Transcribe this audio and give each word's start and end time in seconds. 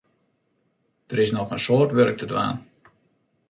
Der 1.11 1.19
is 1.25 1.33
noch 1.35 1.51
in 1.55 1.61
soad 1.65 1.91
wurk 1.97 2.17
te 2.17 2.25
dwaan. 2.31 2.57